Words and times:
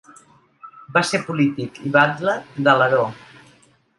Va 0.95 1.03
ser 1.09 1.19
polític 1.27 1.77
i 1.89 1.93
batle 1.97 2.35
d'Alaró. 2.69 3.05